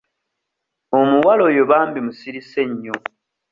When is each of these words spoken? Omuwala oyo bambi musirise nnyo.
Omuwala 0.99 1.41
oyo 1.49 1.63
bambi 1.71 1.99
musirise 2.05 2.61
nnyo. 2.69 2.95